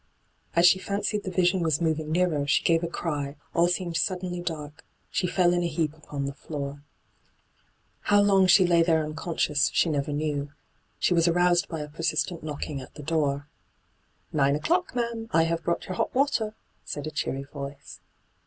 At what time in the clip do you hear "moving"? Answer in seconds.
1.79-2.11